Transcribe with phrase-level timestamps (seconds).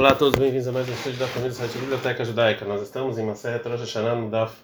[0.00, 2.64] Olá a todos, bem-vindos a mais um estudo da família do Biblioteca Judaica.
[2.64, 4.56] Nós estamos em Maseret Rosh Hashanah no Daf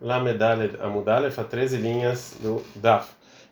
[0.00, 3.08] Lamedaled Amudalef, a 13 linhas do Daf.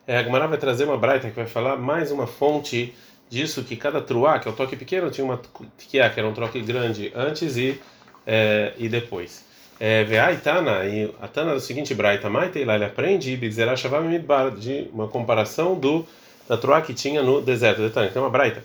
[0.07, 2.95] É, a Gemara vai trazer uma braita que vai falar mais uma fonte
[3.29, 5.41] disso, que cada truá, que é o toque pequeno, tinha uma
[5.77, 7.83] tkiá, que era um troque grande antes e,
[8.24, 9.45] é, e depois.
[9.81, 15.08] É, Veai Tana, e a Tana do seguinte braita, Maite, lá ele aprende de uma
[15.08, 16.06] comparação do,
[16.48, 17.83] da truá que tinha no deserto.
[17.83, 18.62] Detalhe, tem uma braita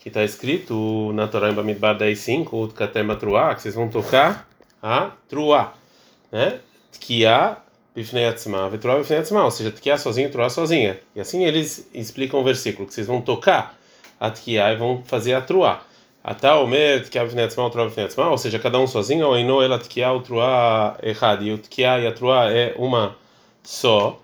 [0.00, 4.48] que está escrito na Torá em Bamidbar 10.5, o Tkatema Truá, que vocês vão tocar
[4.82, 5.74] a Truá,
[6.32, 6.58] né?
[6.90, 7.58] Tkiá
[7.94, 10.98] Bifnei Atzma, Vetruá Bifnei Atzma, ou seja, Tkiá sozinho, Truá sozinha.
[11.14, 13.78] E assim eles explicam o versículo, que vocês vão tocar
[14.18, 15.82] a Tkiá e vão fazer a Truá.
[16.24, 19.60] Ata Omer Tkiá Bifnei Atzma, Truá Bifnei Atzma, ou seja, cada um sozinho, ou Eno
[19.60, 23.16] Ela Tkiá, o Truá errado, e o Tkiá e a Truá é uma
[23.62, 24.18] só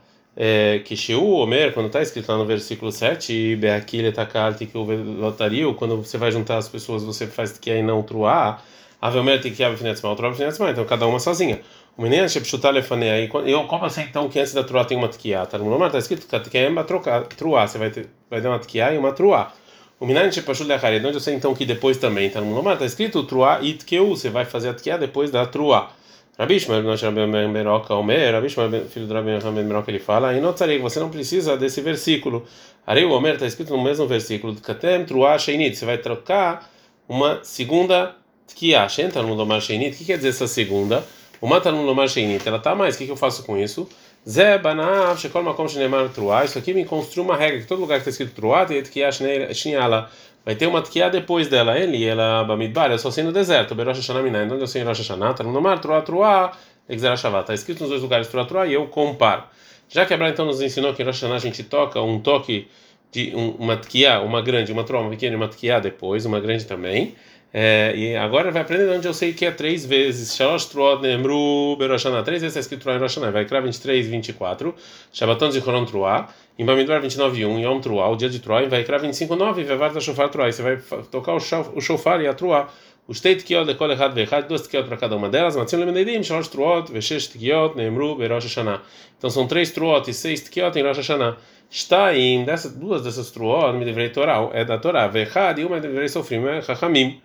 [0.84, 4.84] que Sheu Omer, quando está escrito lá no versículo 7, Beakile Takalti que o
[5.18, 8.62] lotario, quando você vai juntar as pessoas, você faz que aí não truar,
[9.00, 11.60] Aveomer tem que Avifinetzma, o Avifinetzma, então cada uma sozinha.
[11.96, 15.46] O menino Shepshutar Lefanei, eu, como assim então que antes da truá tem uma tkiá?
[15.46, 18.58] Tá no nome, está escrito que é uma truá, você vai, ter, vai dar uma
[18.58, 19.52] tkiá e uma truá.
[19.98, 22.84] O menino Shepshut Lechared, onde eu sei então que depois também, tá no nome, está
[22.84, 25.90] escrito truá e tkeu, você vai fazer a tkiá depois da truá.
[26.38, 29.30] Rabi Shmuel, nós Rabi Meroca, Omer, Rabi Shmuel, filho do Rabi
[29.64, 32.44] Meroca, ele fala, e notarei você não precisa desse versículo.
[32.86, 36.70] Arei o Omer está escrito no mesmo versículo, Katem Truá Sheinit, você vai trocar
[37.08, 38.14] uma segunda
[38.48, 41.02] Tkiá, Shenta no Lomar Sheinit, o que quer dizer essa segunda?
[41.40, 43.88] O Mata no Lomar Sheinit, ela está mais, o que, que eu faço com isso?
[44.28, 47.94] Zé, Banav, Shekol Makom Shenemar Truá, isso aqui me construiu uma regra, que todo lugar
[47.94, 49.10] que está escrito Truá, tem Tkiá
[49.54, 50.10] Shinhala,
[50.46, 51.76] vai ter uma tkiá depois dela.
[51.76, 53.74] Ele, ela, Bamidbar, eu só sei no deserto.
[53.74, 56.52] Berosh Hashanah onde eu sei Rosh Hashanah, tá no mar, Truá, Truá,
[56.88, 57.42] Exera Shavat.
[57.42, 59.42] Está escrito nos dois lugares Truá, Truá, e eu comparo.
[59.88, 62.68] Já que Abraão então nos ensinou que em Rosh Hashanah a gente toca um toque
[63.10, 66.38] de um, uma tkiá, uma grande, uma truá, uma pequena e uma tkiá depois, uma
[66.38, 67.14] grande também.
[67.58, 70.36] É, e agora vai aprender onde eu sei que é três vezes.
[70.36, 72.22] Shalosh Truot Nemru Beroshaná.
[72.22, 73.30] Três vezes está escrito Truá em Roshaná.
[73.30, 74.74] Vai criar 23, 24.
[75.10, 76.28] Shabbaton Zichron Truá.
[76.58, 77.60] Em Bamidbar 29, 1.
[77.60, 78.60] Yom Truá, o dia de Truá.
[78.68, 79.64] Vai criar 25, 9.
[79.64, 80.52] Vevarta Shofar Truá.
[80.52, 80.76] Você vai
[81.10, 82.68] tocar o Shofar e a Truá.
[83.08, 86.24] Os teit tkiot de kol echad veechad, duas tkiot para cada uma delas, matzim lemneidim,
[86.24, 88.82] shalosh truot, veshesh tkiot, nemru, berosh hashanah.
[89.16, 91.36] Então são três truot e seis tkiot em Rosh Hashanah.
[91.70, 96.08] Shtaim, dessas, duas dessas truot, me deverei Torá, é da Torá, veechad e uma deverei
[96.08, 97.20] sofrer, é chachamim.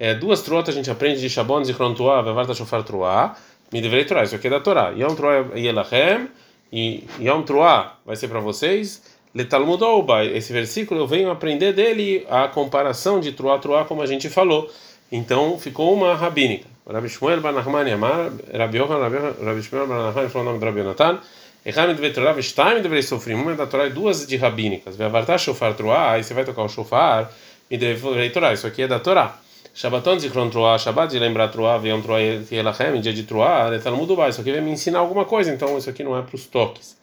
[0.00, 3.36] É, duas truotas a gente aprende de Shabon, Zichron Tuá, Vevarta Shofar Truá,
[3.70, 4.94] me deverei Torá, isso aqui é da Torá.
[4.96, 6.26] Yom Truá Yelachem,
[6.72, 9.02] e Yom Truá vai ser para vocês.
[9.34, 14.30] Letalmudouba, esse versículo eu venho aprender dele a comparação de Truá Truá, como a gente
[14.30, 14.72] falou.
[15.12, 16.66] Então ficou uma rabínica.
[16.90, 18.98] Rabi Shmuel Bar Nachman Yamar, Rabi Yohan,
[19.44, 21.20] Rabi Shmuel Bar Nachman, falou o nome do Rabi Yonatan.
[21.62, 24.96] Echam de Vetorá, Veshtaim deverei sofrer, uma é da Torá e duas de rabínicas.
[24.96, 27.30] Vevarta Shofar Truá, aí você vai tocar o Shofar,
[27.70, 29.38] me deverei Torá, isso aqui é da Torá.
[29.80, 34.28] Shabbaton Zikron Troá, Shabbat de lembrar Troá, Yom Troá Yelachem, dia de Troá, Talmud Ubá,
[34.28, 36.98] isso aqui vai me ensinar alguma coisa, então isso aqui não é para os toques.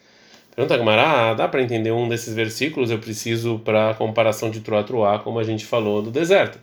[0.56, 2.92] Pergunta Gamara, dá para entender um desses versículos?
[2.92, 6.60] Eu preciso para comparação de Troá Troá, como a gente falou do deserto.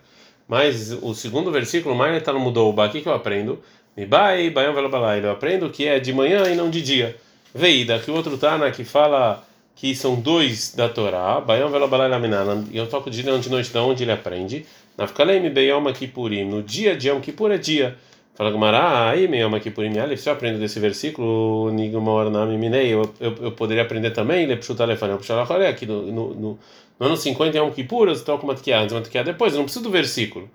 [0.47, 3.59] Mas o segundo versículo, mais Talmud Ubá, o que, que eu aprendo?
[3.97, 7.17] Mibai, Bayam Velobalai, eu aprendo que é de manhã e não de dia.
[7.53, 9.43] Veida, que o outro Tana que fala
[9.75, 13.69] que são dois da Torá, Bayam Velobalai Laminana, e eu toco de dia de noite,
[13.69, 14.65] de onde ele aprende.
[14.97, 16.45] Nafkalem Beyom Kippurim.
[16.45, 17.97] No dia de Yom Kippur é dia.
[18.35, 23.83] Fala Gumara, aí Yom Kippurim Alef, se eu aprendo desse versículo, Minei, eu, eu, poderia
[23.83, 26.59] aprender também, Lepshut Alefanel Pshalachalé, aqui no, no, no,
[26.99, 29.63] no ano 50 Yom Kippur, eu toco uma tkiá antes, uma tkiá depois, eu não
[29.63, 30.49] preciso do versículo.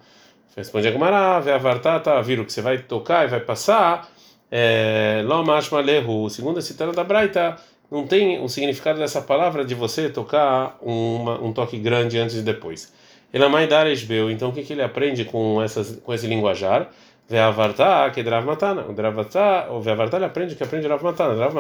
[0.54, 4.10] Responde a Gumara, Veavartata, viro que você vai tocar e vai passar,
[4.50, 7.56] é, Lomashma Lehu, segundo a citada da Braita,
[7.90, 12.42] não tem o significado dessa palavra de você tocar uma, um toque grande antes e
[12.42, 12.92] depois.
[13.32, 16.90] Ele é Maidar Esbeu, então o que, que ele aprende com, essas, com esse linguajar?
[17.28, 18.86] Veavarta, que Drav Matana.
[18.88, 21.36] O Dravata, o Veavarta ele aprende que aprende Drav Matana.
[21.36, 21.54] Drav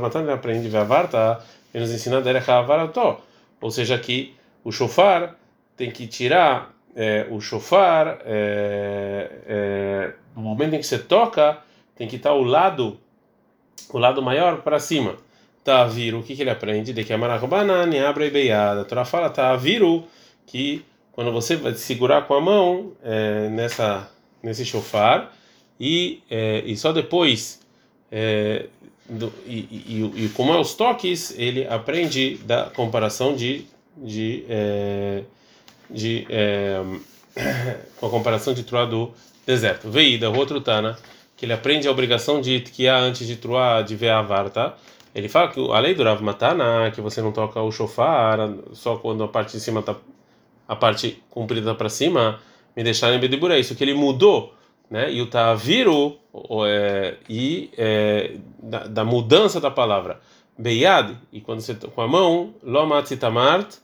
[0.00, 1.40] Matana ele aprende Veavarta,
[1.72, 3.22] ele nos ensina Derech Havarató.
[3.58, 5.34] Ou seja, que o shofar
[5.76, 11.58] tem que tirar é, o shofar é, é, no momento em que você toca,
[11.96, 12.98] tem que estar o lado,
[13.90, 15.16] o lado maior para cima.
[15.64, 16.92] Taviru, o que, que ele aprende?
[16.92, 18.82] De que a Maracobanani abre beiada.
[18.82, 20.04] A Torá fala Taviru,
[20.46, 24.10] que quando você vai segurar com a mão é, nessa
[24.42, 25.34] nesse chofar
[25.80, 27.60] e, é, e só depois
[28.10, 28.66] é,
[29.08, 33.66] do, e, e, e, como é os toques ele aprende da comparação de
[33.96, 35.22] de, é,
[35.88, 36.82] de é,
[37.96, 39.12] com a comparação de truá do
[39.46, 39.88] deserto.
[39.88, 40.98] Veida o outro tana
[41.36, 44.74] que ele aprende a obrigação de que há antes de truá de ver a varta
[45.14, 48.38] ele fala que a lei do Rav Matana que você não toca o chofar
[48.72, 49.94] só quando a parte de cima está
[50.66, 52.40] a parte comprida para cima,
[52.76, 54.54] me deixarem bedibura, isso que ele mudou,
[54.90, 55.12] né?
[55.12, 56.16] E o ta'viru
[56.66, 60.20] é, e é, da, da, mudança da palavra
[60.58, 63.76] beyad e quando você com a mão lomatzitamart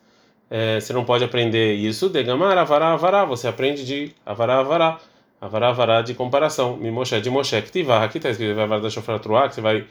[0.49, 5.01] é, você não pode aprender isso de gamar avará avará você aprende de avará avará
[5.41, 6.77] avará avará de comparação.
[6.77, 8.05] Mimoshe de moshe ktivá.
[8.05, 9.87] Aqui está escrito vai dar shofar truá que você vai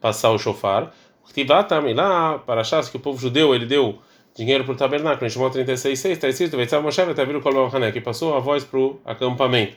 [0.00, 0.92] passar o shofar.
[1.28, 3.98] Ktivá também lá para achar que o povo judeu ele deu
[4.38, 8.34] dinheiro para o tabernáculo em Shimon 36,6 está escrito vai Moshe o Kol que passou
[8.34, 9.76] a voz para o acampamento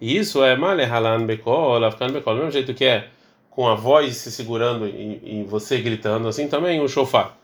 [0.00, 3.08] e isso é male halan bekol, afkan bekol, do mesmo jeito que é
[3.50, 7.36] com a voz se segurando e, e você gritando, assim também o shofar.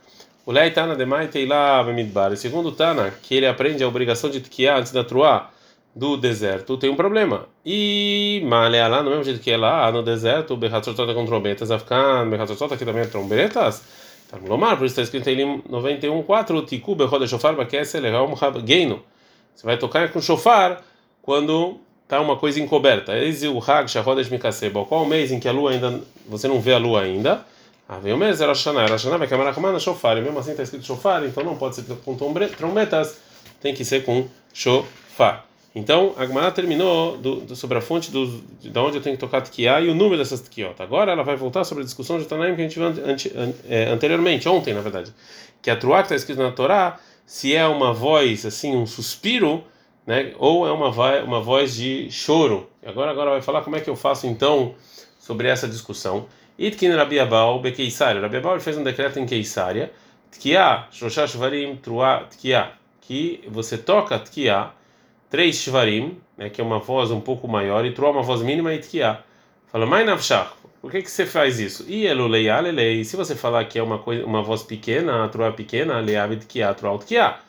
[0.47, 2.35] O Lei Tana demai teila bemidbar.
[2.37, 5.50] Segundo Tana, que ele aprende a obrigação de tkiá antes da truá
[5.94, 7.47] do deserto, tem um problema.
[7.64, 12.29] E male halan, do mesmo jeito que é lá no deserto, bechatzotota com trombetas, afkan,
[12.31, 13.82] bechatzotota aqui também é trombetas.
[14.31, 18.28] Tá Lomar, por isso está escrito em 91.4, tiku bechode shofar bakesel legal
[18.64, 19.02] geino.
[19.55, 20.82] Você vai tocar com shofar
[21.23, 21.78] quando
[22.08, 23.17] tá uma coisa encoberta.
[23.17, 24.84] Eis o Hag Shahodesh Mikaseba.
[24.84, 27.46] Qual o mês em que a lua ainda você não vê a lua ainda?
[27.88, 30.19] Ah, vem o mês era Shana, era Shana, vai queimar a shofar.
[30.19, 33.19] E mesmo assim está escrito shofar, então não pode ser com trombetas,
[33.61, 35.45] tem que ser com shofar.
[35.78, 38.26] Então, a Gemara terminou do, do, sobre a fonte do,
[38.62, 40.82] de onde eu tenho que tocar tkiá e o número dessas tkiot.
[40.82, 43.31] Agora ela vai voltar sobre a discussão de Tanaim que a gente viu ante,
[43.69, 45.12] é, anteriormente, ontem, na verdade.
[45.61, 49.62] Que a truá que está escrito na Torá, se é uma voz, assim, um suspiro,
[50.06, 50.32] né?
[50.38, 50.88] Ou é uma
[51.23, 52.70] uma voz de choro.
[52.82, 54.75] Agora agora vai falar como é que eu faço então
[55.19, 56.25] sobre essa discussão.
[56.58, 58.22] Itkin Rabiabal Bekeisária.
[58.22, 59.93] Rabiabal fez um decreto em Keisária,
[60.31, 62.70] Tkia, Shoshash Varim, Trua, Tkia,
[63.02, 64.70] que você toca Tkia,
[65.31, 68.73] três Shvarim, né, que é uma voz um pouco maior, e Trua uma voz mínima
[68.75, 69.20] e Tkia.
[69.67, 70.50] Fala, Mai Navshach,
[70.81, 71.84] por que que você faz isso?
[71.88, 75.52] E Elulei Alelei, se você falar que é uma coisa, uma voz pequena, a Trua
[75.52, 77.46] pequena, Leavid Tkia, Trua Tkia.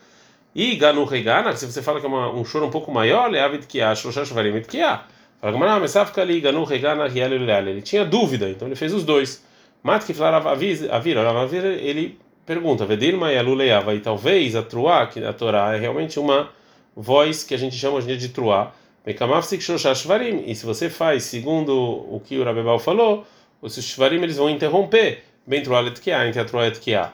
[0.58, 3.68] E Ganu Regana, se você fala que é uma, um choro um pouco maior, Leavit
[3.68, 5.02] Kia, Shoshash Varim Kia.
[5.40, 9.46] Fala que mas fica ali, Ganu Regana, Ele tinha dúvida, então ele fez os dois.
[9.84, 15.24] Mat que falar Avira, Avira, ele pergunta, Vedirma e Aluleava, e talvez a Truá, que
[15.24, 16.50] a Torá é realmente uma
[16.98, 18.74] voz que a gente chama hoje de Truá.
[19.06, 23.26] E se você faz segundo o que o Rabebal falou,
[23.62, 27.14] os Shvarim eles vão interromper, bem Truá Letkia, entre a Truá e Tkia.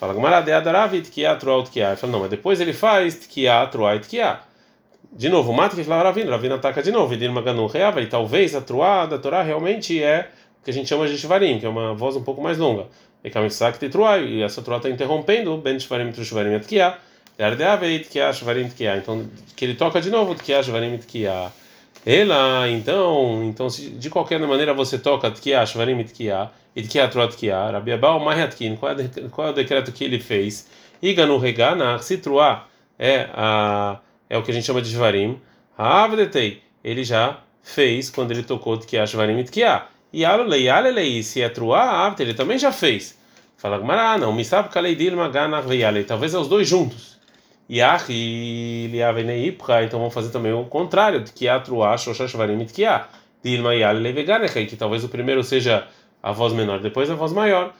[0.00, 3.46] Fala Gamara de Adaravit que atruá que Ele fala, não, mas depois ele faz que
[3.46, 4.40] atruá e tkiá.
[5.12, 8.54] De novo, mata que fala Ravina, Ravina ataca de novo, Edir Maganu Reava, e talvez
[8.54, 11.68] a truá da Torá realmente é o que a gente chama de Shvarim, que é
[11.68, 12.86] uma voz um pouco mais longa.
[13.22, 16.98] E te truá, e essa truá está interrompendo, Ben Shvarim tu Shvarim et Shvarim tkiá.
[18.96, 21.50] Então, que ele toca de novo, tkiá, Shvarim tkiá.
[22.04, 27.92] Ela, então, então se de qualquer maneira você toca tkiá, Shvarim tkiá Itkiatrot Kia, Rabi
[27.92, 30.68] Abal Mahiatkin, qual é o decreto que ele fez?
[31.02, 32.66] Iganu Regana, Citruá
[32.98, 33.98] é, a,
[34.28, 35.40] é o que a gente chama de Shvarim.
[35.76, 39.82] Avdetei, ele já fez quando ele tocou Tkia Shvarim Itkia.
[40.12, 43.18] E Alulei, Alelei, se é Truá, Avdetei, ele também já fez.
[43.56, 47.18] Fala Gmará, não, Misab Kaleidil Magana Veialei, talvez é os dois juntos.
[47.70, 53.06] Yahi Liavenei Ipra, então vamos fazer também o contrário, Tkia Truá, Shoshashvarim Itkia.
[53.42, 55.86] Dilma Yalei Veganechei, que talvez o primeiro seja
[56.22, 57.74] a voz menor, depois a voz maior.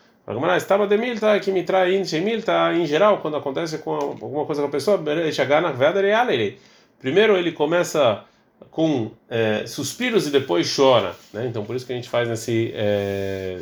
[0.56, 4.68] Estava de milta que me trai milta em geral quando acontece com alguma coisa com
[4.68, 5.02] a pessoa,
[7.00, 8.22] primeiro ele começa
[8.70, 11.46] com é, suspiros e depois chora, né?
[11.46, 13.60] Então por isso que a gente faz nesse é,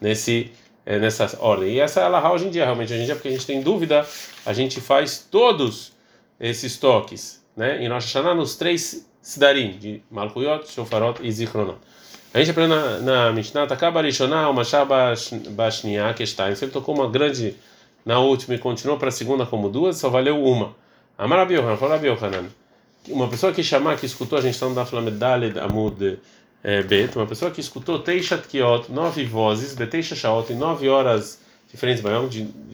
[0.00, 0.52] nesse
[0.86, 1.74] é, nessa ordem.
[1.74, 3.46] E essa é a Laha hoje em dia, realmente hoje em dia porque a gente
[3.46, 4.06] tem dúvida,
[4.44, 5.92] a gente faz todos
[6.38, 7.82] esses toques, né?
[7.82, 11.78] Em Rosh Hashanah nos três sidarim de Malchuyot, Shofarot e Zichronot.
[12.34, 16.52] A gente aprende na, na Mishnah, Takaba Rishoná, uma Shabashniá, que está.
[16.54, 17.54] Se ele tocou uma grande
[18.04, 20.74] na última e continuou para a segunda como duas, só valeu uma.
[21.16, 22.46] Amar Yohanan.
[23.08, 26.18] Uma pessoa que chamar, que escutou, a gente está no Daf Daled Amud
[26.64, 31.38] é, Bet, uma pessoa que escutou Teishat Kiot, nove vozes, Beteisha Shaot, em nove horas
[31.70, 32.02] diferentes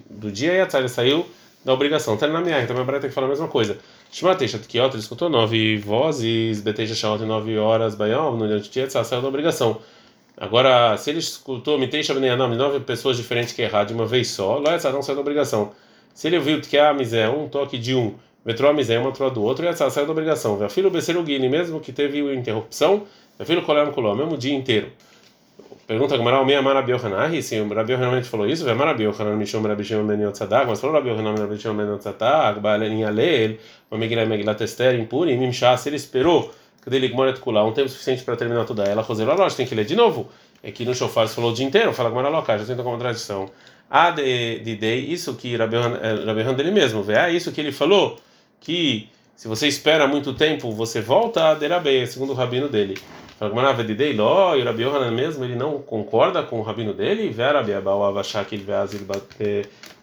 [0.08, 1.26] do dia, e a Tzara saiu
[1.64, 2.16] da obrigação.
[2.16, 3.76] Tá na minha, também a Breta que fala a mesma coisa.
[4.12, 8.86] Shema Teishat Kiot, ele escutou nove vozes, Beteisha Shaot em nove horas, Bayom, no dia
[8.86, 9.80] de saiu da obrigação.
[10.40, 14.56] Agora, se ele escutou Miteisha Beneyanam, nove pessoas diferentes que errar de uma vez só,
[14.56, 15.72] lá não saiu da obrigação.
[16.14, 19.30] Se ele ouviu que a misé, um toque de um, metrô a misé, uma troa
[19.30, 20.66] do outro, Yatzah saiu da obrigação.
[20.70, 23.06] Filho Besserugini, mesmo que teve interrupção,
[23.40, 24.92] meu filho Kolem Kolom, mesmo dia inteiro.
[25.86, 29.34] Pergunta Gamara, o meia Marabi Yohanahi, se o Rabi realmente falou isso, vai Marabi Yohanan
[29.34, 33.56] Mishom Rabi Shimon Ben Yotzadak, mas falou Rabi Yohanan Rabi Shimon Ben Yotzadak, Baalin Alel,
[33.90, 36.52] uma Megillah Megilat Esther, impuri, Mimshá, se ele esperou
[36.84, 39.74] que ele Gmoret Kula, um tempo suficiente para terminar toda ela, Roseló, lógico, tem que
[39.74, 40.28] ler de novo.
[40.62, 43.50] É que no Shofar se falou o dia inteiro, fala Gamara Loká, já tenta contradição.
[43.88, 47.72] A de, de Dei, isso que Rabi Yohanan dele mesmo, vê, ah, isso que ele
[47.72, 48.18] falou,
[48.60, 52.98] que se você espera muito tempo, você volta a Derabeia, segundo o rabino dele.
[53.40, 58.54] E o Rabi Yohanan mesmo, ele não concorda com o rabino dele, Vera Biabal Avashak
[58.54, 59.00] Veazil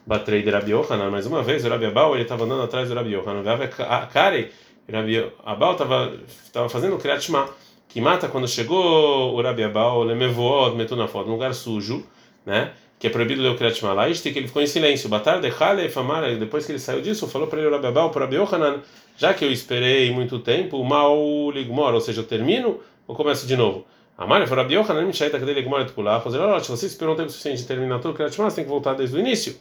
[0.08, 1.12] Batrei de Rabi Yohanan.
[1.12, 3.44] Mais uma vez, o Rabi Abal ele estava andando atrás do Rabi Yohanan.
[3.44, 3.68] Veve
[4.12, 4.52] Kare,
[4.92, 7.32] Rabi Abal estava fazendo o Kriyat
[7.88, 9.62] que mata quando chegou o Rabi
[10.76, 12.04] metou na foto, num lugar sujo,
[12.44, 12.72] né?
[12.98, 15.08] Que é proibido ler o Kriyat Shema lá, que ele ficou em silêncio.
[15.10, 18.10] Batar de Hale Famara, depois que ele saiu disso, falou para ele o Rabi Abal,
[18.10, 18.82] para Rabi Yohanan,
[19.16, 21.16] já que eu esperei muito tempo, mal
[21.52, 23.86] ligmor, ou seja, eu termino ou começo de novo?
[24.18, 27.18] Falou, Rabi Yohanan, me chaita cadê ligmor et kulah, fazer, olha, se você esperou um
[27.18, 29.56] tempo suficiente de terminar tudo o Kriyat Shema, você tem que voltar desde o início.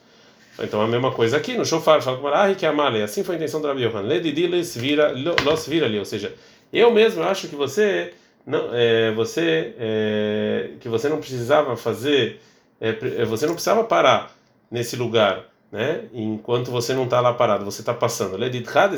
[0.59, 3.35] Então a mesma coisa aqui no shofar, fala com ah, que é Amália, assim foi
[3.35, 6.35] a intenção do Rabi Yohanan, ledidilis vira, los vira ali, ou seja,
[6.73, 8.15] eu mesmo acho que você
[8.47, 12.41] não, é, você é, que você não precisava fazer,
[12.81, 14.35] é, é você não precisava parar
[14.71, 16.05] nesse lugar, né?
[16.15, 18.39] Enquanto você não está lá parado, você está passando.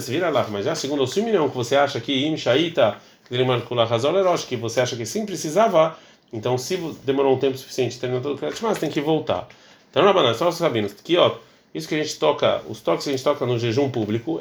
[0.01, 2.97] se vira lá, mas já segundo o Simeon que você acha que im shaita
[4.47, 5.97] que você acha que sim precisava,
[6.33, 9.49] então se demorou um tempo suficiente terminou todo o mas tem que voltar.
[9.91, 11.37] Então na banana, só os rabinos, que ó,
[11.75, 14.41] isso que a gente toca, os toques que a gente toca no jejum público,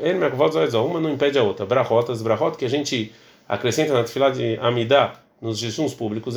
[0.86, 1.66] uma não impede a outra.
[1.66, 3.14] Brahotas, brahot que a gente
[3.48, 6.36] acrescenta na tefilá de Amidá nos jejuns públicos,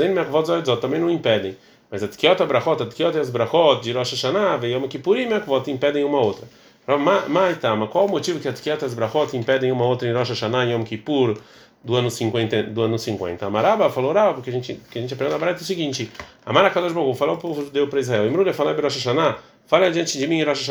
[0.81, 1.57] também não impedem.
[1.91, 5.29] Mas a Tkiot Brachot, a Tkiot e as Brachot de Rosh Hashanah, e Yom Kippurim
[5.71, 6.47] impedem uma outra.
[7.29, 10.29] Maitama, qual o motivo que a Tkiot e as Brachot impedem uma outra em Rosh
[10.29, 11.37] Hashanah Yom Kippur
[11.83, 12.65] do ano 50?
[12.65, 13.47] Do ano 50?
[13.47, 16.11] Amaraba falou, Rava, porque a gente, que a gente aprende na Barata é o seguinte:
[16.45, 19.39] Amara Kadosh Baruch falou para o judeu para Israel, Imrule falar Rosh Hashanah,
[19.71, 20.69] adiante de mim em Rosh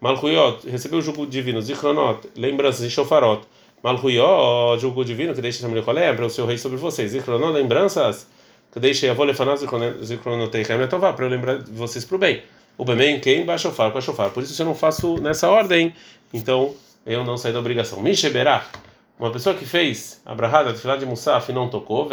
[0.00, 3.42] Malchuyot, recebeu o jugo divino, Zichronot, lembranças e Shofarot.
[3.82, 7.12] Malhuió, julgo divino, que deixa Samuel Colé, para o seu rei sobre vocês.
[7.12, 8.26] Zikronó, lembranças,
[8.70, 9.60] que deixa Yavô Lefanaz
[10.02, 12.42] Zikronoteihem Letová, para eu lembrar vocês para o bem.
[12.76, 14.30] O bem, quem vai chofar, vai chofar.
[14.30, 15.94] Por isso eu não faço nessa ordem,
[16.32, 16.74] então
[17.06, 18.02] eu não saí da obrigação.
[18.02, 18.66] Misheberach,
[19.20, 22.08] uma pessoa que fez a brahada de de Musaf e não tocou,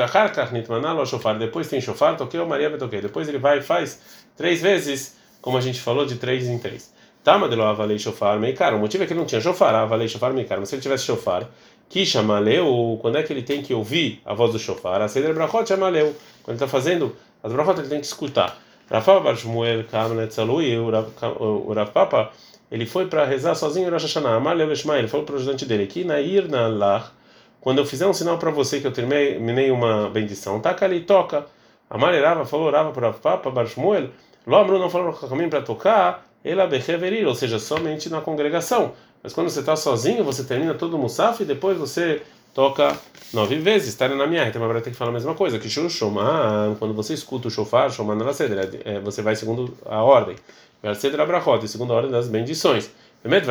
[1.39, 2.99] depois tem chofar, toquei ou Maria toquei.
[2.99, 4.01] Depois ele vai e faz
[4.35, 6.93] três vezes, como a gente falou, de três em três.
[7.23, 8.73] Tama de avalei shofar meikar.
[8.73, 10.59] O motivo é que ele não tinha shofar, avalei shofar meikar.
[10.59, 11.47] Mas se ele tivesse shofar,
[11.87, 15.01] que chamaleu, quando é que ele tem que ouvir a voz do shofar?
[15.01, 16.13] A seder brachot chamaleu.
[16.43, 18.57] Quando ele está fazendo as brachot, ele tem que escutar.
[18.89, 20.89] Rafa Bar Shmuel Kamnetzalui, o
[21.73, 22.31] Rav Papa,
[22.71, 24.41] ele foi para rezar sozinho Rosh Hashanah.
[24.97, 27.11] Ele falou para o ajudante dele, que na irna lá,
[27.61, 31.45] quando eu fizer um sinal para você que eu terminei uma bendição, taca ali, toca.
[31.89, 34.09] Amaleu Rava falou, Rava para o Papa, Bar Shmuel,
[34.45, 35.13] Lomro não falou
[35.49, 38.93] para tocar, ela becheverir, ou seja, somente na congregação.
[39.23, 42.21] Mas quando você está sozinho, você termina todo o musaf e depois você
[42.57, 42.97] toca
[43.31, 43.89] nove vezes.
[43.89, 45.59] Está na minha então vai ter que falar a mesma coisa.
[45.59, 50.03] Que shofar, quando você escuta o shofar, shofar na cedra, é, você vai segundo a
[50.03, 50.35] ordem.
[50.81, 52.89] Vai cedra brachot, segundo a ordem das bendições.
[53.21, 53.45] Primeiro,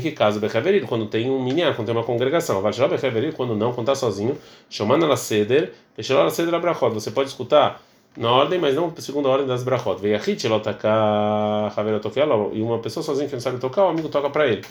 [0.00, 0.38] que caso
[0.86, 2.62] quando tem um minyan, quando tem uma congregação.
[2.62, 4.38] Vai becheverir, quando não, quando está sozinho.
[4.70, 6.94] Chamando ela ceder, deixa ela ceder brachot.
[6.94, 7.82] Você pode escutar
[8.16, 10.00] na ordem, mas não segundo a ordem das brachot.
[10.00, 10.60] Veio a hit, ela
[12.52, 14.62] e uma pessoa sozinha que não sabe tocar, o amigo toca para ele.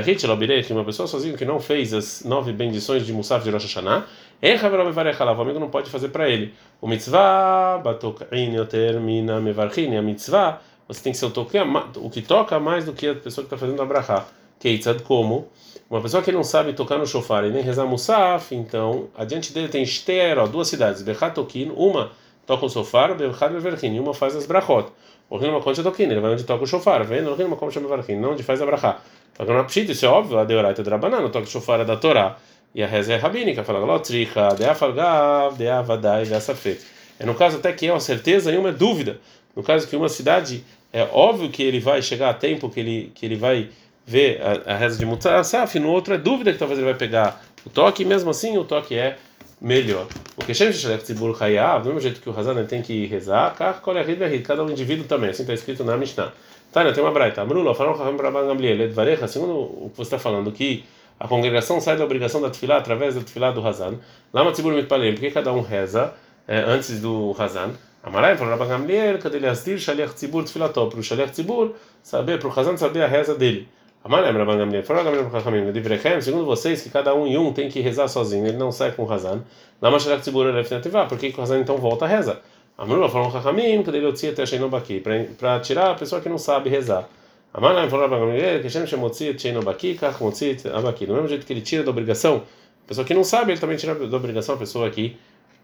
[0.00, 0.26] Hit,
[0.66, 4.06] que uma pessoa sozinha que não fez as nove bendições de Musaf de Rosh Hashanah,
[4.42, 6.54] o amigo não pode fazer para ele.
[6.80, 11.58] O mitzvah, batokain yoter mevarchin, a mitzvah, você tem que ser o, toque,
[11.96, 14.26] o que toca mais do que a pessoa que está fazendo a brachá.
[14.58, 15.48] Keitzad, como?
[15.90, 19.68] Uma pessoa que não sabe tocar no shofar e nem rezar Musaf, então, adiante dele
[19.68, 22.12] tem Shter, duas cidades, Bechatokin, uma
[22.46, 24.90] toca o sofá, bechad beverchin, e uma faz as brachot.
[25.28, 28.16] O rino makom toquin, ele vai onde toca o shofar, vem no rino makom beverchin,
[28.16, 29.00] não onde faz a brachá.
[29.36, 31.96] Só que não pshit, isso é óbvio, a deoraita drabanan, toca o shofar é da
[31.96, 32.36] Torá,
[32.74, 36.80] e a reza é rabínica, fala lotricha, de afalgav, de avadai, de asafet.
[37.18, 39.20] É no caso até que é uma certeza e uma dúvida.
[39.54, 43.12] No caso que uma cidade, é óbvio que ele vai chegar a tempo que ele,
[43.14, 43.68] que ele vai
[44.06, 47.42] ver a, a reza de Mutsasaf, no outro é dúvida que talvez ele vai pegar
[47.64, 49.16] o toque, e mesmo assim o toque é
[49.62, 50.06] melhor.
[50.34, 54.64] Porque Shem Shelech Tzibur Hayav, do mesmo jeito que o Hazan tem que rezar, cada
[54.64, 56.32] um indivíduo também, assim está escrito na Mishnah.
[56.72, 57.42] Tânia, tem uma braita.
[57.42, 60.84] Amrullah, falam Raham Rabban Gamliel, Edvarecha, segundo o que você está falando, que
[61.20, 63.98] a congregação sai da obrigação da tefilá através da tefilá do Hazan.
[64.32, 66.12] Lama Tzibur Mitpalem, porque cada um reza
[66.48, 67.72] é, antes do Hazan.
[68.02, 72.38] Amarai, falou Rabban Gamliel, cadê ele astir Shaliach Tzibur tfilató, para o Shaliach Tzibur saber,
[72.40, 73.68] para o Hazan saber a reza dele.
[74.04, 77.68] Amalem Rabban Gamliel, falou Gamliel Chachamim, Divrechem, segundo vocês, que cada um e um tem
[77.68, 79.44] que rezar sozinho, ele não sai com o Hazan.
[79.80, 82.40] Lama Shalak Tzibur Elefinativá, por que o Hazan então volta a reza?
[82.76, 85.00] Amrullah falou Chachamim, que ele otzia até Sheinobaki,
[85.38, 87.08] para tirar a pessoa que não sabe rezar.
[87.54, 91.52] Amalem falou Rabban Gamliel, que Shem Shemotzi Sheinobaki, Kach Motzi Abaki, do mesmo jeito que
[91.52, 92.42] ele tira da obrigação,
[92.84, 95.16] a pessoa que não sabe, ele também tira da obrigação a pessoa que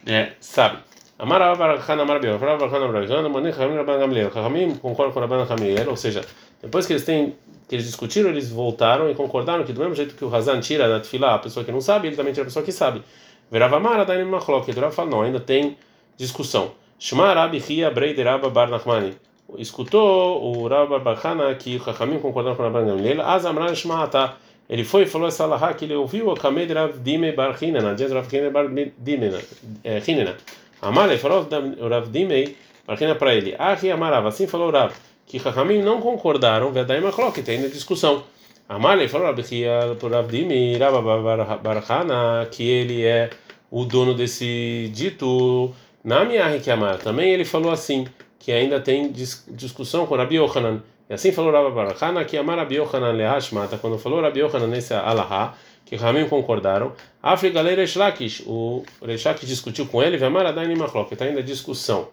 [0.06, 0.78] é, sabe.
[1.18, 5.44] Amar Abarachan Amar Biel, Abarachan Amar Biel, Manin Chamim Rabban Gamliel, Chachamim concorda com Rabban
[5.44, 6.20] Gamliel, ou seja,
[6.62, 7.36] Depois que eles têm
[7.68, 10.88] que eles discutiram, eles voltaram e concordaram que do mesmo jeito que o Hazan tira
[10.88, 13.02] da Tfilá a pessoa que não sabe, ele também tira a pessoa que sabe.
[13.50, 15.76] Veravamara da Machlok, o Rav fala, não, ainda tem
[16.16, 16.72] discussão.
[16.98, 19.14] Shema Rabi Ria Bar Nachmani.
[19.58, 24.34] Escutou o Rabba Barhana que o Chachamim concordou com o Rabban Gamliel, Azamran Shema Ata.
[24.68, 27.94] Ele foi e falou essa alahá que ele ouviu o Kamed Rav Dime Bar Hinena,
[27.94, 29.38] diz Rav Hinena Bar Dinena,
[30.06, 30.36] Hinena.
[30.80, 31.46] Amar, ele falou
[31.88, 34.92] Rav Dime Bar Hinena para ele, Ahi Amarav, assim falou Rav
[35.28, 38.24] que Chachamim não concordaram, Vedaim Machlok, tem ainda discussão.
[38.68, 39.64] Amalei falou por que
[42.62, 43.30] ele é
[43.70, 46.98] o dono desse dito, na minha que amar.
[46.98, 48.06] Também ele falou assim,
[48.38, 50.82] que ainda tem discussão com Rabi Yohanan.
[51.08, 54.94] E assim falou Rabbi Barahana, que amar Rabi Yohanan lehashmata, quando falou Rabi Yohanan nesse
[54.94, 55.54] alahá,
[55.84, 56.92] que Ramim concordaram.
[57.22, 61.42] África lei Reish Lakish, o Reish Lakish discutiu com ele, Vemar Adain Machlok, está ainda
[61.42, 62.08] discussão.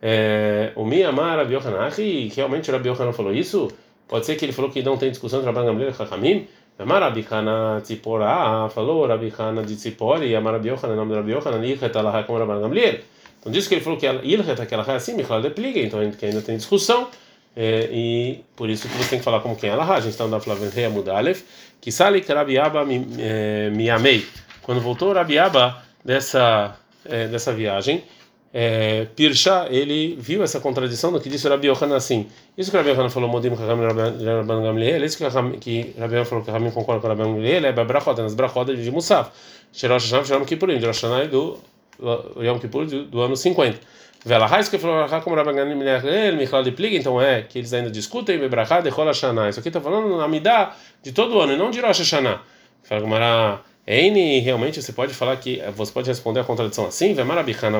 [0.00, 1.88] É, o Miyamar Rabi Yohanan,
[2.34, 3.70] realmente o Rabi Yohanan falou isso?
[4.06, 6.46] Pode ser que ele falou que não tem discussão entre Rabban Gamliel e Chachamim?
[6.78, 11.32] Amar Rabi Hana Tzipora, falou Rabi Hana de Tzipori, Amar Rabi Yohanan, nome de Rabi
[11.32, 13.00] Yohanan, Ilchet Alaha com Rabban Gamliel.
[13.40, 16.42] Então diz que ele falou que Ilchet, aquela é assim, Michal de Pliga, então ainda
[16.42, 17.08] tem discussão.
[17.56, 19.94] É, e por isso que você tem que falar como quem é Alaha.
[19.94, 21.42] A gente está andando falando Rei Amudalef,
[21.80, 24.26] que Salik Rabi Abba Miamei.
[24.60, 26.76] Quando voltou Rabi Abba dessa,
[27.06, 28.04] é, dessa viagem,
[28.58, 32.26] é, Pirsha, ele viu essa contradição do que disse o Rabi Yohanan assim.
[32.56, 35.24] Isso que o Rabi Yohanan falou, Modim Rabban Gamliel, isso que,
[35.58, 38.32] que Rabi Yohanan falou que Rabban concorda com o Rabban Gamliel, é Brachot, é nas
[38.32, 39.30] Brachot de Musaf.
[39.74, 41.58] Sherosh Hashanah, Shalom Kippurim, de Rosh Hashanah do
[42.40, 43.78] Yom Kippur do, ano 50.
[44.24, 47.90] Vela Raiz que falou como Rabban Gamliel, Michal de Plig, então é que eles ainda
[47.90, 49.50] discutem, Bebrachá de Chol Hashanah.
[49.50, 52.40] Isso aqui está falando na Midah de todo ano, e não de Rosh Hashanah.
[52.84, 53.60] Fala Gumara.
[53.86, 57.22] N realmente você pode falar que você pode responder a contradição assim, de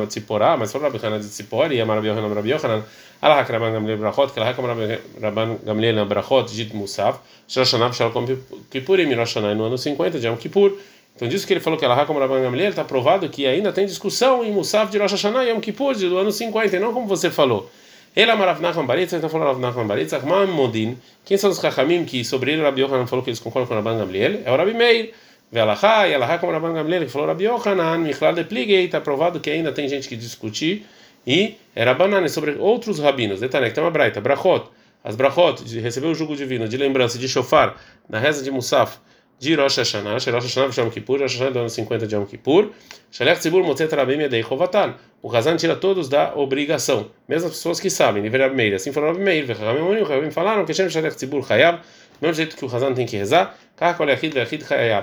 [0.06, 2.84] Tzipora, mas só marabichana de Tzipora e a marabichana marabichana,
[3.20, 8.24] Allah Rabban Gamliel Brachot, como Rabban Gamliel Brachot de Musaf, Shoshanah Shalom
[8.70, 10.78] Kippurim, Roshana no ano 50 de Yom Kippur.
[11.16, 14.44] Então disso que ele falou que como Rabban Gamliel está provado que ainda tem discussão
[14.44, 17.32] em Musaf de Rosh Hashanah e Yom Kippur do ano 50, e não como você
[17.32, 17.68] falou.
[18.14, 22.04] Ele Amarav Nachman Baritz, então falou Rav Nachman Baritz, Achman Modin, quem são os Chachamim
[22.04, 24.42] que sobre ele Rabi Yohanan falou que eles concordam com Rabban Gamliel?
[24.44, 25.12] É o Rabi Meir.
[25.50, 29.38] Velachá, e Alahá como Rabban Gamliel, que falou Rabi Yohanan, Michlal de Pligei, está provado
[29.40, 30.84] que ainda tem gente que discute,
[31.26, 33.40] e era banana sobre outros rabinos.
[33.40, 34.68] Detalhe, tem uma braita, brachot,
[35.04, 37.76] as brachot, de receber o jugo divino, de lembrança, de shofar,
[38.08, 38.98] na reza de Musaf,
[39.38, 42.26] de Rosh Hashanah, Rosh Hashanah de Yom Kippur, Rosh Hashanah do ano 50 de Yom
[42.26, 42.70] Kippur,
[43.10, 44.94] Shalech Tzibur Motzet Rabim Yedei Chovatan.
[45.22, 48.74] O Hazan tira todos da obrigação, mesmo as pessoas que sabem, Rabi Meir.
[48.74, 51.80] Assim falou Rabi Meir, Vechamim Rabim falaram que Shem Shalech Tzibur Chayav,
[52.20, 53.56] mesmo jeito que o Hazan tem que rezar,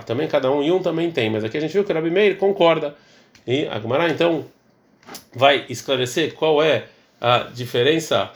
[0.06, 2.10] também cada um e um também tem, mas aqui a gente viu que o Rabi
[2.10, 2.96] Meir concorda.
[3.46, 4.46] E a então
[5.36, 6.86] vai esclarecer qual é
[7.22, 8.32] a diferença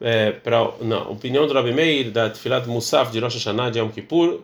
[0.00, 3.88] é, para a opinião do Rabi Meir da Tfilat Musaf de Rosh Hashanah de Yom
[3.88, 4.40] Kippur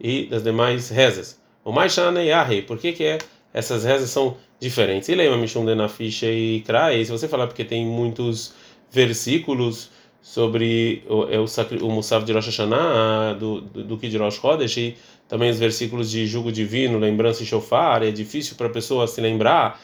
[0.00, 1.38] e das demais rezas.
[1.64, 3.18] O mais Shanei por que que é
[3.52, 5.08] essas rezas são diferentes?
[5.08, 8.54] E lembra Mishum de Nafish e Krai, se você falar porque tem muitos
[8.90, 9.90] versículos
[10.22, 11.46] sobre o, é o,
[11.86, 14.96] o Musaf de Rosh Hashanah, do, do, do de Rosh Chodesh, e
[15.28, 19.20] também os versículos de jugo divino, lembrança e shofar, é difícil para a pessoa se
[19.20, 19.80] lembrar.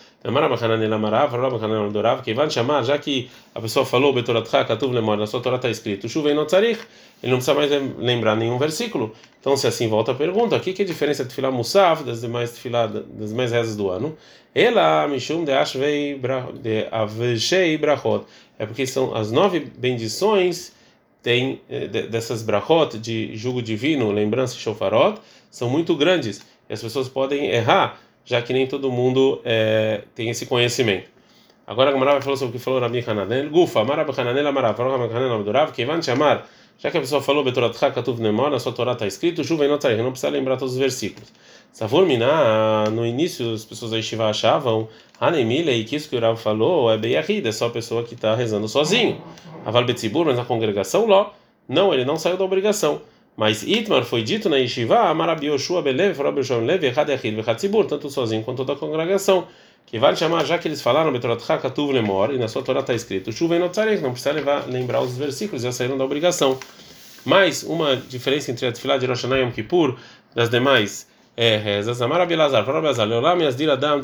[2.82, 4.12] Já que a pessoa falou,
[5.16, 6.34] na sua Torá está escrito, ele
[7.32, 9.12] não precisa mais lembrar nenhum versículo.
[9.40, 12.20] Então, se assim volta a pergunta, o que é a diferença de filar Musaf das
[12.20, 14.16] demais tefilá, das demais rezas do ano?
[14.54, 15.52] Ela, de de
[18.58, 20.74] é porque são as nove bendições
[21.22, 21.60] tem
[22.08, 27.46] dessas brachot de jugo divino, lembrança e shofarot, são muito grandes e as pessoas podem
[27.50, 31.08] errar, já que nem todo mundo é, tem esse conhecimento.
[31.66, 33.48] Agora a Gamara vai falar sobre o que falou Rabi Hananel.
[33.48, 36.46] Gufa, Marav Hananel Amarav, falou Rabi Hananel Adorav, que vai chamar,
[36.78, 39.78] já que a pessoa falou Betoratcha Katuv Nemor, na sua Torá está escrito, Juven não
[40.04, 41.32] não precisa lembrar todos os versículos.
[41.72, 44.88] Savor Miná, no início as pessoas da Shiva achavam
[45.20, 48.14] Hanemile, e que isso que o Rav falou é Beyahid, é só a pessoa que
[48.14, 49.20] está rezando sozinho.
[49.64, 51.30] Aval Betzibur, mas na congregação, Ló.
[51.68, 53.02] Não, ele não saiu da obrigação.
[53.36, 57.56] Mas Itmar foi dito na Yeshiva, Amarabi Yoshua Belev, Farabi Yoshua Belev, Echad Yachid, Vechad
[57.58, 59.46] Tzibur, tanto sozinho quanto toda a congregação.
[59.84, 62.92] Que vale chamar, já que eles falaram, Betorat Hakatuv Lemor, e na sua Torá está
[62.94, 63.70] escrito, Chuva não
[64.02, 66.58] não precisa levar, lembrar os versículos, já saíram da obrigação.
[67.24, 69.96] Mais uma diferença entre a Tfilah de Rosh Hashanah e Yom Kippur,
[70.34, 74.00] das demais é, rezas, Amarabi Lazar, Farabi Lazar, Leolam Yazdil Adam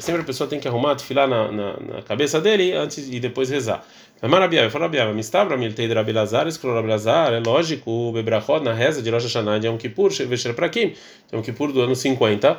[0.00, 3.20] Sempre a pessoa tem que arrumar a tefilá na, na, na, cabeça dele antes e
[3.20, 3.86] depois rezar.
[4.22, 9.10] Marabiava, Farabiava, Mistabra, Miltei de Rabilazar, escreveu Rabilazar, é lógico, o Bebrachod na reza de
[9.10, 10.94] Rosh Hashanah de Yom Kippur, Vesher Prakim,
[11.32, 12.58] Yom Kippur do ano 50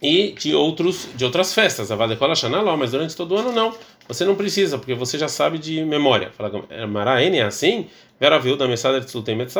[0.00, 3.74] e de outros de outras festas, a Vadekol Hashanah, mas durante todo o ano não.
[4.06, 6.30] você não precisa, porque você já sabe de memória.
[6.30, 7.86] Fala, Maraene é assim?
[8.20, 9.56] Vera viu da mensagem de Sultem mas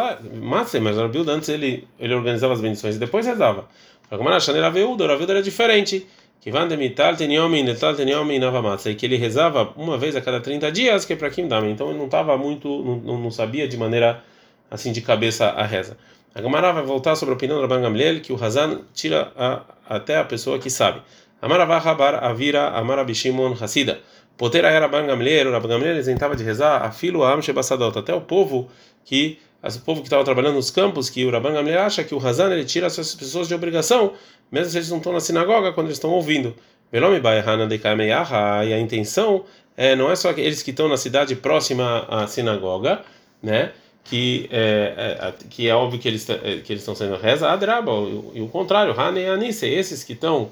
[0.99, 3.69] a Rabiuda antes ele, ele organizava as bendições e depois rezava.
[4.09, 6.07] Fala, Marachane Raviuda, Raviuda era diferente.
[6.41, 8.91] Que van demital tem homem, detal tem homem nova massa.
[8.91, 11.59] E que ele rezava uma vez a cada 30 dias, que é para quem dá.
[11.61, 14.23] Então ele não estava muito, não, não sabia de maneira
[14.71, 15.97] assim de cabeça a reza.
[16.35, 19.63] A Gamara vai voltar sobre a opinião do Rabban Gamliel que o Hazan tira a,
[19.89, 21.03] até a pessoa que sabe.
[21.43, 24.01] Amaravah bar avira amarabishimon hasida.
[24.37, 28.15] Potera era Rabban Gamliel, o Rabban Gamliel isentava de rezar a filo am shebasadot, até
[28.15, 28.71] o povo
[29.05, 32.25] que o povo que estava trabalhando nos campos, que o Rabban Gamliel acha que o
[32.25, 34.13] Hazan ele tira as pessoas de obrigação,
[34.51, 36.55] mesmo se eles não estão na sinagoga quando eles estão ouvindo.
[36.93, 36.99] E
[38.73, 39.45] a intenção
[39.77, 43.03] é, não é só eles que estão na cidade próxima à sinagoga,
[43.43, 43.73] né?
[44.09, 47.93] que é, é, que é óbvio que eles é, que eles estão sendo reza adraba
[48.35, 50.51] e o contrário Hane e Anise esses que estão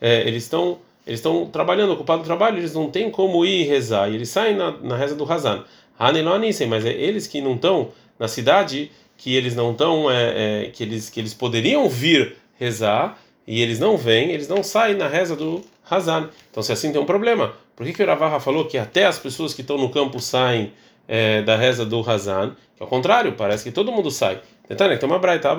[0.00, 4.10] é, eles estão eles estão trabalhando ocupado no trabalho eles não têm como ir rezar
[4.10, 5.64] e eles saem na, na reza do Hazan
[5.98, 10.10] Hane e Anise mas é eles que não estão na cidade que eles não estão
[10.10, 14.62] é, é, que eles que eles poderiam vir rezar e eles não vêm eles não
[14.62, 16.30] saem na reza do Hazan.
[16.50, 19.20] Então se assim tem um problema por que que o Ravaha falou que até as
[19.20, 20.72] pessoas que estão no campo saem
[21.06, 24.40] é, da reza do Hazan, que ao contrário, parece que todo mundo sai.
[24.68, 25.50] Detalhe, tem uma braita,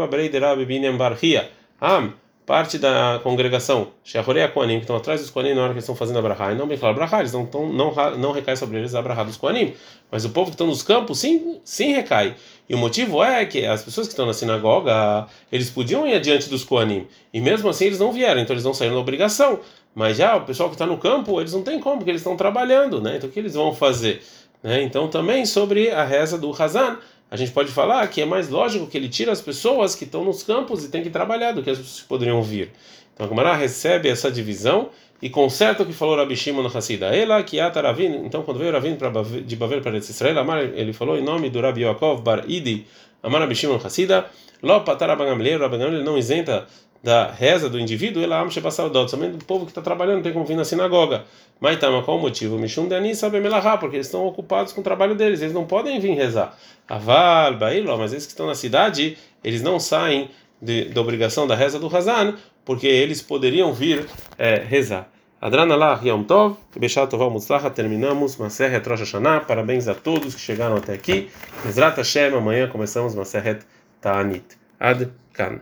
[1.81, 2.13] Am,
[2.49, 5.95] parte da congregação, Shehorei Koanim, que estão atrás dos Koanim na hora que eles estão
[5.95, 8.79] fazendo a brahá, e não bem claro brahá, eles não, tão, não, não recai sobre
[8.79, 9.75] eles a brahá dos Koanim,
[10.11, 12.35] mas o povo que está nos campos, sim, sim recai.
[12.67, 16.49] E o motivo é que as pessoas que estão na sinagoga, eles podiam ir adiante
[16.49, 19.59] dos Koanim, e mesmo assim eles não vieram, então eles não saíram da obrigação.
[19.93, 22.35] Mas já o pessoal que está no campo, eles não têm como, porque eles estão
[22.35, 23.17] trabalhando, né?
[23.17, 24.23] Então o que eles vão fazer?
[24.63, 24.83] Né?
[24.83, 26.97] Então, também sobre a reza do Hazan,
[27.31, 30.23] a gente pode falar que é mais lógico que ele tira as pessoas que estão
[30.23, 32.71] nos campos e tem que trabalhar do que as pessoas poderiam vir.
[33.13, 34.89] Então, a Gemara recebe essa divisão
[35.21, 37.07] e conserta o que falou Rabi Shimon no Hassida.
[37.07, 38.97] Ela que Ataravin, então quando veio Ravin
[39.45, 40.35] de Bavel para Israel,
[40.73, 42.85] ele falou em nome do Rabi Yaakov Bar Idi,
[43.21, 44.25] Amar Rabi Shimon Hassida,
[44.63, 46.65] Ló Patar Abangamliel, Abangamliel não isenta
[47.01, 50.45] da reza do indivíduo, ela ama Shebasaudot, somente do povo que está trabalhando, tem como
[50.45, 51.23] vir na sinagoga.
[51.59, 52.57] Mas tá, mas qual o motivo?
[52.57, 55.99] Mishum Dani sabe melahá, porque eles estão ocupados com o trabalho deles, eles não podem
[55.99, 56.57] vir rezar.
[56.87, 60.29] Aval, Bailó, mas esses que estão na cidade, eles não saem
[60.61, 62.35] de, da obrigação da reza do Hazan,
[62.65, 64.05] porque eles poderiam vir
[64.37, 65.09] é, rezar.
[65.41, 70.41] Adrana lá, Yom Tov, Beshat Tovah Mutzlacha, terminamos Maseret Rosh Hashanah, parabéns a todos que
[70.41, 71.29] chegaram até aqui.
[71.63, 73.61] Mesrat Hashem, amanhã começamos Maseret
[74.01, 74.43] Ta'anit.
[74.77, 75.61] Ad Kan.